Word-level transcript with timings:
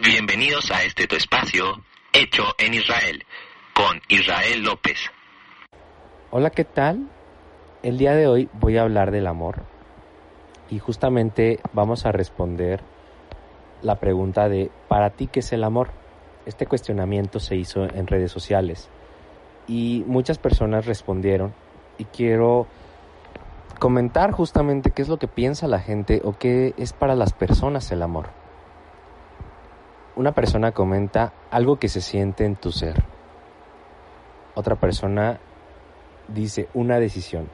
Bienvenidos 0.00 0.70
a 0.70 0.82
este 0.82 1.06
tu 1.06 1.16
espacio, 1.16 1.64
Hecho 2.14 2.44
en 2.56 2.72
Israel, 2.72 3.26
con 3.74 4.00
Israel 4.08 4.62
López. 4.62 4.96
Hola, 6.30 6.48
¿qué 6.48 6.64
tal? 6.64 7.06
El 7.82 7.98
día 7.98 8.14
de 8.14 8.26
hoy 8.26 8.48
voy 8.54 8.78
a 8.78 8.82
hablar 8.82 9.10
del 9.10 9.26
amor 9.26 9.64
y 10.70 10.78
justamente 10.78 11.60
vamos 11.74 12.06
a 12.06 12.12
responder 12.12 12.80
la 13.82 13.96
pregunta 13.96 14.48
de 14.48 14.70
¿para 14.88 15.10
ti 15.10 15.26
qué 15.26 15.40
es 15.40 15.52
el 15.52 15.64
amor? 15.64 15.90
Este 16.46 16.64
cuestionamiento 16.64 17.38
se 17.38 17.54
hizo 17.54 17.84
en 17.84 18.06
redes 18.06 18.32
sociales 18.32 18.88
y 19.68 20.04
muchas 20.06 20.38
personas 20.38 20.86
respondieron 20.86 21.52
y 21.98 22.04
quiero 22.06 22.66
comentar 23.78 24.32
justamente 24.32 24.90
qué 24.92 25.02
es 25.02 25.08
lo 25.08 25.18
que 25.18 25.28
piensa 25.28 25.68
la 25.68 25.80
gente 25.80 26.22
o 26.24 26.32
qué 26.38 26.72
es 26.78 26.94
para 26.94 27.14
las 27.14 27.34
personas 27.34 27.92
el 27.92 28.00
amor 28.02 28.45
una 30.16 30.32
persona 30.32 30.72
comenta 30.72 31.34
algo 31.50 31.78
que 31.78 31.88
se 31.88 32.00
siente 32.00 32.44
en 32.44 32.56
tu 32.56 32.72
ser. 32.72 33.04
Otra 34.54 34.76
persona 34.76 35.38
dice 36.28 36.68
una 36.72 36.98
decisión. 36.98 37.48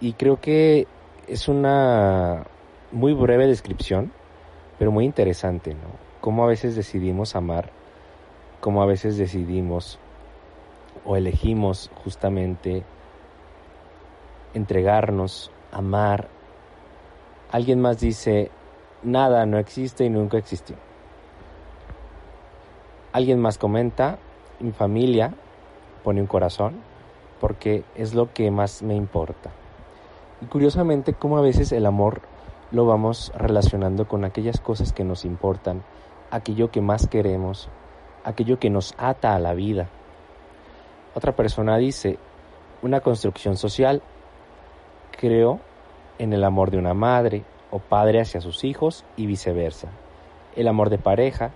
Y 0.00 0.14
creo 0.14 0.40
que 0.40 0.86
es 1.28 1.46
una 1.46 2.44
muy 2.90 3.12
breve 3.12 3.46
descripción, 3.46 4.12
pero 4.78 4.90
muy 4.90 5.04
interesante, 5.04 5.74
¿no? 5.74 5.90
Cómo 6.20 6.44
a 6.44 6.48
veces 6.48 6.74
decidimos 6.74 7.36
amar, 7.36 7.70
cómo 8.60 8.82
a 8.82 8.86
veces 8.86 9.18
decidimos 9.18 9.98
o 11.04 11.16
elegimos 11.16 11.90
justamente 12.02 12.82
entregarnos, 14.54 15.50
amar. 15.70 16.28
Alguien 17.50 17.80
más 17.80 18.00
dice, 18.00 18.50
nada 19.02 19.46
no 19.46 19.58
existe 19.58 20.04
y 20.04 20.10
nunca 20.10 20.38
existió. 20.38 20.76
Alguien 23.12 23.40
más 23.40 23.58
comenta, 23.58 24.18
mi 24.60 24.72
familia 24.72 25.34
pone 26.02 26.20
un 26.20 26.26
corazón 26.26 26.76
porque 27.40 27.84
es 27.94 28.14
lo 28.14 28.32
que 28.32 28.50
más 28.50 28.82
me 28.82 28.94
importa. 28.94 29.50
Y 30.40 30.46
curiosamente, 30.46 31.12
como 31.12 31.38
a 31.38 31.42
veces 31.42 31.72
el 31.72 31.86
amor 31.86 32.22
lo 32.70 32.86
vamos 32.86 33.32
relacionando 33.34 34.08
con 34.08 34.24
aquellas 34.24 34.60
cosas 34.60 34.92
que 34.92 35.04
nos 35.04 35.24
importan, 35.24 35.82
aquello 36.30 36.70
que 36.70 36.80
más 36.80 37.06
queremos, 37.06 37.68
aquello 38.24 38.58
que 38.58 38.70
nos 38.70 38.94
ata 38.96 39.34
a 39.34 39.38
la 39.38 39.52
vida. 39.52 39.88
Otra 41.14 41.36
persona 41.36 41.76
dice, 41.76 42.18
una 42.80 43.00
construcción 43.00 43.56
social, 43.56 44.02
creo 45.10 45.60
en 46.18 46.32
el 46.32 46.44
amor 46.44 46.70
de 46.70 46.78
una 46.78 46.94
madre, 46.94 47.44
o 47.72 47.80
padre 47.80 48.20
hacia 48.20 48.40
sus 48.40 48.62
hijos 48.62 49.04
y 49.16 49.26
viceversa. 49.26 49.88
El 50.54 50.68
amor 50.68 50.90
de 50.90 50.98
pareja 50.98 51.50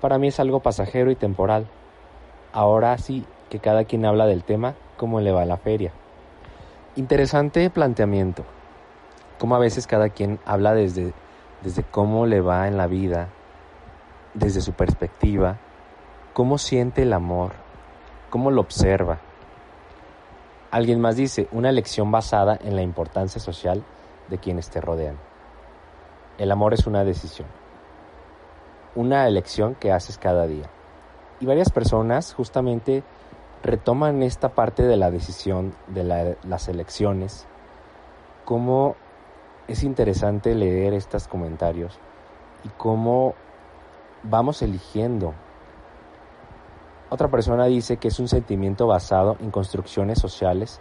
para 0.00 0.18
mí 0.18 0.28
es 0.28 0.40
algo 0.40 0.60
pasajero 0.60 1.10
y 1.10 1.16
temporal. 1.16 1.66
Ahora 2.52 2.98
sí 2.98 3.24
que 3.48 3.60
cada 3.60 3.84
quien 3.84 4.04
habla 4.04 4.26
del 4.26 4.44
tema 4.44 4.74
como 4.96 5.20
le 5.20 5.32
va 5.32 5.42
a 5.42 5.46
la 5.46 5.56
feria. 5.56 5.92
Interesante 6.96 7.70
planteamiento. 7.70 8.44
Como 9.38 9.54
a 9.54 9.58
veces 9.58 9.86
cada 9.86 10.10
quien 10.10 10.40
habla 10.44 10.74
desde, 10.74 11.14
desde 11.62 11.82
cómo 11.82 12.26
le 12.26 12.40
va 12.40 12.66
en 12.66 12.76
la 12.76 12.86
vida, 12.86 13.28
desde 14.34 14.60
su 14.60 14.72
perspectiva, 14.72 15.58
cómo 16.34 16.58
siente 16.58 17.02
el 17.02 17.12
amor, 17.12 17.52
cómo 18.28 18.50
lo 18.50 18.60
observa. 18.60 19.18
Alguien 20.70 21.00
más 21.00 21.16
dice, 21.16 21.48
una 21.52 21.70
elección 21.70 22.10
basada 22.10 22.58
en 22.62 22.76
la 22.76 22.82
importancia 22.82 23.40
social 23.40 23.82
de 24.28 24.38
quienes 24.38 24.70
te 24.70 24.80
rodean. 24.80 25.29
El 26.40 26.50
amor 26.52 26.72
es 26.72 26.86
una 26.86 27.04
decisión, 27.04 27.46
una 28.94 29.28
elección 29.28 29.74
que 29.74 29.92
haces 29.92 30.16
cada 30.16 30.46
día. 30.46 30.70
Y 31.38 31.44
varias 31.44 31.68
personas 31.68 32.32
justamente 32.32 33.04
retoman 33.62 34.22
esta 34.22 34.48
parte 34.48 34.84
de 34.84 34.96
la 34.96 35.10
decisión, 35.10 35.74
de 35.88 36.02
las 36.02 36.68
elecciones, 36.68 37.46
cómo 38.46 38.96
es 39.68 39.82
interesante 39.82 40.54
leer 40.54 40.94
estos 40.94 41.28
comentarios 41.28 41.98
y 42.64 42.70
cómo 42.70 43.34
vamos 44.22 44.62
eligiendo. 44.62 45.34
Otra 47.10 47.28
persona 47.28 47.66
dice 47.66 47.98
que 47.98 48.08
es 48.08 48.18
un 48.18 48.28
sentimiento 48.28 48.86
basado 48.86 49.36
en 49.40 49.50
construcciones 49.50 50.18
sociales 50.18 50.80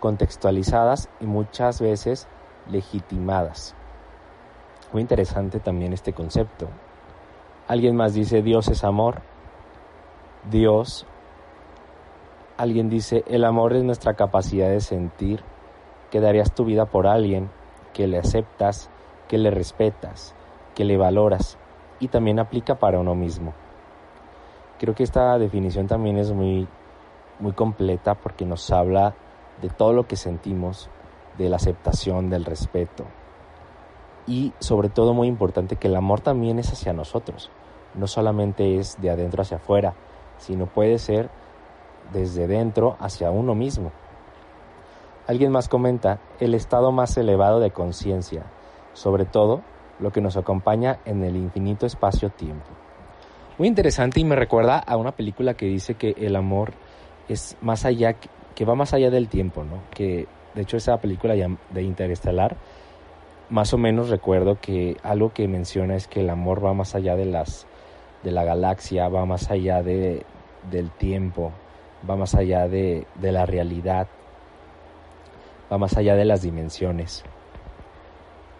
contextualizadas 0.00 1.08
y 1.20 1.26
muchas 1.26 1.80
veces 1.80 2.26
legitimadas. 2.68 3.76
Muy 4.92 5.02
interesante 5.02 5.60
también 5.60 5.92
este 5.92 6.12
concepto. 6.12 6.68
Alguien 7.68 7.96
más 7.96 8.14
dice 8.14 8.42
Dios 8.42 8.68
es 8.68 8.84
amor. 8.84 9.22
Dios. 10.50 11.06
Alguien 12.56 12.88
dice 12.88 13.24
el 13.26 13.44
amor 13.44 13.74
es 13.74 13.82
nuestra 13.82 14.14
capacidad 14.14 14.68
de 14.68 14.80
sentir 14.80 15.42
que 16.10 16.20
darías 16.20 16.54
tu 16.54 16.64
vida 16.64 16.86
por 16.86 17.06
alguien, 17.06 17.50
que 17.92 18.06
le 18.06 18.18
aceptas, 18.18 18.88
que 19.28 19.38
le 19.38 19.50
respetas, 19.50 20.34
que 20.74 20.84
le 20.84 20.96
valoras 20.96 21.58
y 21.98 22.08
también 22.08 22.38
aplica 22.38 22.76
para 22.76 23.00
uno 23.00 23.14
mismo. 23.14 23.52
Creo 24.78 24.94
que 24.94 25.02
esta 25.02 25.38
definición 25.38 25.86
también 25.86 26.16
es 26.16 26.32
muy 26.32 26.68
muy 27.38 27.52
completa 27.52 28.14
porque 28.14 28.44
nos 28.44 28.70
habla 28.70 29.14
de 29.60 29.68
todo 29.68 29.92
lo 29.92 30.06
que 30.06 30.16
sentimos, 30.16 30.88
de 31.38 31.48
la 31.48 31.56
aceptación, 31.56 32.30
del 32.30 32.44
respeto, 32.44 33.04
y 34.26 34.52
sobre 34.58 34.88
todo 34.88 35.14
muy 35.14 35.28
importante 35.28 35.76
que 35.76 35.88
el 35.88 35.96
amor 35.96 36.20
también 36.20 36.58
es 36.58 36.72
hacia 36.72 36.92
nosotros, 36.92 37.50
no 37.94 38.06
solamente 38.06 38.78
es 38.78 39.00
de 39.00 39.10
adentro 39.10 39.42
hacia 39.42 39.58
afuera, 39.58 39.94
sino 40.38 40.66
puede 40.66 40.98
ser 40.98 41.30
desde 42.12 42.46
dentro 42.46 42.96
hacia 43.00 43.30
uno 43.30 43.54
mismo. 43.54 43.92
Alguien 45.26 45.50
más 45.50 45.68
comenta 45.68 46.20
el 46.38 46.54
estado 46.54 46.92
más 46.92 47.16
elevado 47.16 47.58
de 47.58 47.72
conciencia, 47.72 48.44
sobre 48.92 49.24
todo 49.24 49.62
lo 49.98 50.12
que 50.12 50.20
nos 50.20 50.36
acompaña 50.36 50.98
en 51.04 51.24
el 51.24 51.36
infinito 51.36 51.86
espacio-tiempo. 51.86 52.66
Muy 53.58 53.68
interesante 53.68 54.20
y 54.20 54.24
me 54.24 54.36
recuerda 54.36 54.78
a 54.78 54.96
una 54.96 55.12
película 55.12 55.54
que 55.54 55.66
dice 55.66 55.94
que 55.94 56.14
el 56.18 56.36
amor 56.36 56.74
es 57.28 57.56
más 57.60 57.84
allá, 57.84 58.16
que 58.54 58.64
va 58.64 58.74
más 58.74 58.92
allá 58.92 59.10
del 59.10 59.28
tiempo, 59.28 59.64
¿no? 59.64 59.80
Que 59.90 60.28
de 60.54 60.62
hecho 60.62 60.76
esa 60.76 60.98
película 60.98 61.34
de 61.34 61.82
Interestelar 61.82 62.56
más 63.48 63.72
o 63.72 63.78
menos 63.78 64.08
recuerdo 64.08 64.58
que 64.60 64.96
algo 65.02 65.32
que 65.32 65.48
menciona 65.48 65.94
es 65.96 66.08
que 66.08 66.20
el 66.20 66.30
amor 66.30 66.64
va 66.64 66.74
más 66.74 66.94
allá 66.94 67.16
de 67.16 67.26
las 67.26 67.66
de 68.22 68.32
la 68.32 68.44
galaxia, 68.44 69.08
va 69.08 69.24
más 69.24 69.50
allá 69.50 69.82
de, 69.82 70.24
del 70.70 70.90
tiempo, 70.90 71.52
va 72.08 72.16
más 72.16 72.34
allá 72.34 72.66
de, 72.66 73.06
de 73.14 73.30
la 73.32 73.46
realidad, 73.46 74.08
va 75.70 75.78
más 75.78 75.96
allá 75.96 76.16
de 76.16 76.24
las 76.24 76.42
dimensiones. 76.42 77.24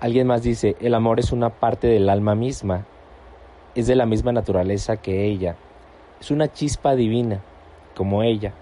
Alguien 0.00 0.26
más 0.26 0.42
dice, 0.42 0.76
el 0.80 0.94
amor 0.94 1.18
es 1.18 1.32
una 1.32 1.48
parte 1.48 1.86
del 1.86 2.10
alma 2.10 2.34
misma, 2.34 2.84
es 3.74 3.86
de 3.86 3.96
la 3.96 4.04
misma 4.04 4.32
naturaleza 4.32 4.98
que 4.98 5.24
ella, 5.24 5.56
es 6.20 6.30
una 6.30 6.52
chispa 6.52 6.94
divina, 6.94 7.40
como 7.96 8.22
ella, 8.22 8.52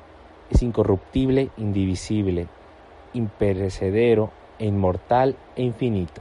es 0.51 0.63
incorruptible, 0.63 1.51
indivisible, 1.57 2.47
imperecedero, 3.13 4.31
inmortal 4.65 5.37
e 5.57 5.63
infinito. 5.63 6.21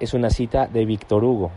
Es 0.00 0.14
una 0.14 0.30
cita 0.30 0.66
de 0.66 0.84
Víctor 0.84 1.24
Hugo. 1.24 1.50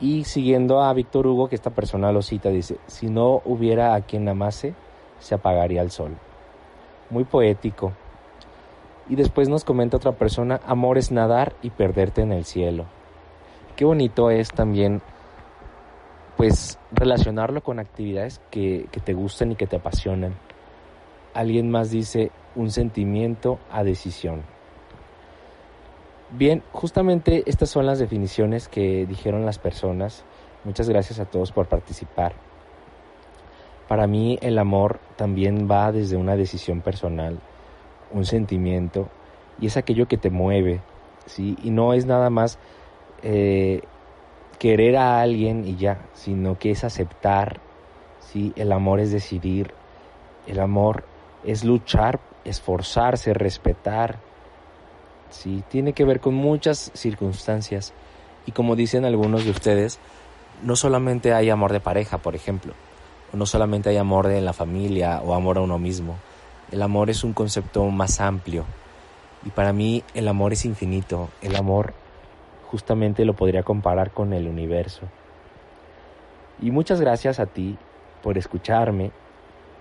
Y 0.00 0.24
siguiendo 0.24 0.82
a 0.82 0.92
Víctor 0.92 1.26
Hugo, 1.26 1.48
que 1.48 1.56
esta 1.56 1.70
persona 1.70 2.12
lo 2.12 2.22
cita, 2.22 2.50
dice, 2.50 2.76
si 2.86 3.08
no 3.08 3.42
hubiera 3.44 3.94
a 3.94 4.02
quien 4.02 4.28
amase, 4.28 4.74
se 5.18 5.34
apagaría 5.34 5.82
el 5.82 5.90
sol. 5.90 6.16
Muy 7.10 7.24
poético. 7.24 7.92
Y 9.08 9.16
después 9.16 9.48
nos 9.48 9.64
comenta 9.64 9.96
otra 9.96 10.12
persona, 10.12 10.60
amor 10.66 10.98
es 10.98 11.10
nadar 11.10 11.54
y 11.62 11.70
perderte 11.70 12.20
en 12.20 12.32
el 12.32 12.44
cielo. 12.44 12.84
Qué 13.74 13.84
bonito 13.84 14.30
es 14.30 14.50
también, 14.50 15.00
pues, 16.36 16.78
relacionarlo 16.92 17.62
con 17.62 17.78
actividades 17.78 18.40
que, 18.50 18.88
te 19.04 19.14
gusten 19.14 19.52
y 19.52 19.56
que 19.56 19.66
te 19.66 19.76
apasionan 19.76 20.34
Alguien 21.38 21.70
más 21.70 21.92
dice 21.92 22.32
un 22.56 22.72
sentimiento 22.72 23.60
a 23.70 23.84
decisión. 23.84 24.42
Bien, 26.32 26.64
justamente 26.72 27.44
estas 27.46 27.70
son 27.70 27.86
las 27.86 28.00
definiciones 28.00 28.66
que 28.66 29.06
dijeron 29.06 29.46
las 29.46 29.60
personas. 29.60 30.24
Muchas 30.64 30.88
gracias 30.88 31.20
a 31.20 31.26
todos 31.26 31.52
por 31.52 31.68
participar. 31.68 32.32
Para 33.86 34.08
mí 34.08 34.36
el 34.42 34.58
amor 34.58 34.98
también 35.14 35.68
va 35.70 35.92
desde 35.92 36.16
una 36.16 36.34
decisión 36.34 36.80
personal, 36.80 37.38
un 38.10 38.24
sentimiento, 38.24 39.08
y 39.60 39.66
es 39.66 39.76
aquello 39.76 40.08
que 40.08 40.18
te 40.18 40.30
mueve, 40.30 40.80
¿sí? 41.26 41.56
Y 41.62 41.70
no 41.70 41.94
es 41.94 42.04
nada 42.04 42.30
más 42.30 42.58
eh, 43.22 43.82
querer 44.58 44.96
a 44.96 45.20
alguien 45.20 45.64
y 45.64 45.76
ya, 45.76 46.00
sino 46.14 46.58
que 46.58 46.72
es 46.72 46.82
aceptar, 46.82 47.60
¿sí? 48.18 48.52
El 48.56 48.72
amor 48.72 48.98
es 48.98 49.12
decidir, 49.12 49.72
el 50.48 50.58
amor 50.58 51.04
es 51.44 51.64
luchar, 51.64 52.20
esforzarse, 52.44 53.34
respetar, 53.34 54.18
¿sí? 55.30 55.62
Tiene 55.68 55.92
que 55.92 56.04
ver 56.04 56.20
con 56.20 56.34
muchas 56.34 56.90
circunstancias 56.94 57.92
y 58.46 58.52
como 58.52 58.76
dicen 58.76 59.04
algunos 59.04 59.44
de 59.44 59.50
ustedes, 59.50 59.98
no 60.62 60.76
solamente 60.76 61.32
hay 61.32 61.50
amor 61.50 61.72
de 61.72 61.80
pareja, 61.80 62.18
por 62.18 62.34
ejemplo, 62.34 62.72
no 63.32 63.46
solamente 63.46 63.90
hay 63.90 63.96
amor 63.96 64.26
de 64.26 64.40
la 64.40 64.52
familia 64.52 65.20
o 65.24 65.34
amor 65.34 65.58
a 65.58 65.62
uno 65.62 65.78
mismo, 65.78 66.16
el 66.72 66.82
amor 66.82 67.10
es 67.10 67.24
un 67.24 67.32
concepto 67.32 67.84
más 67.86 68.20
amplio 68.20 68.64
y 69.44 69.50
para 69.50 69.72
mí 69.72 70.02
el 70.14 70.28
amor 70.28 70.52
es 70.52 70.64
infinito, 70.64 71.28
el 71.42 71.56
amor 71.56 71.94
justamente 72.70 73.24
lo 73.24 73.34
podría 73.34 73.62
comparar 73.62 74.10
con 74.10 74.32
el 74.32 74.46
universo. 74.46 75.02
Y 76.60 76.70
muchas 76.70 77.00
gracias 77.00 77.38
a 77.40 77.46
ti 77.46 77.78
por 78.22 78.36
escucharme. 78.36 79.10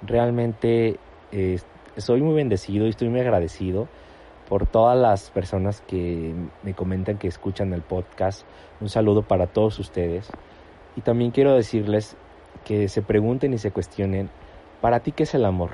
Realmente 0.03 0.99
eh, 1.31 1.59
soy 1.97 2.21
muy 2.21 2.35
bendecido 2.35 2.85
y 2.85 2.89
estoy 2.89 3.09
muy 3.09 3.19
agradecido 3.19 3.87
por 4.47 4.65
todas 4.65 4.97
las 4.97 5.29
personas 5.29 5.81
que 5.81 6.33
me 6.63 6.73
comentan 6.73 7.17
que 7.17 7.27
escuchan 7.27 7.73
el 7.73 7.81
podcast. 7.81 8.45
Un 8.79 8.89
saludo 8.89 9.23
para 9.23 9.47
todos 9.47 9.79
ustedes. 9.79 10.29
Y 10.95 11.01
también 11.01 11.31
quiero 11.31 11.53
decirles 11.53 12.15
que 12.65 12.87
se 12.87 13.01
pregunten 13.01 13.53
y 13.53 13.57
se 13.57 13.71
cuestionen, 13.71 14.29
¿para 14.81 15.01
ti 15.01 15.11
qué 15.11 15.23
es 15.23 15.33
el 15.33 15.45
amor? 15.45 15.71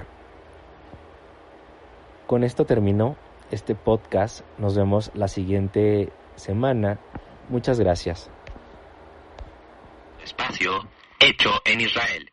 Con 2.27 2.43
esto 2.43 2.65
termino 2.65 3.15
este 3.51 3.75
podcast. 3.75 4.41
Nos 4.57 4.75
vemos 4.75 5.11
la 5.13 5.27
siguiente 5.27 6.11
semana. 6.35 6.99
Muchas 7.49 7.79
gracias. 7.79 8.31
Espacio 10.23 10.71
hecho 11.19 11.51
en 11.65 11.81
Israel. 11.81 12.32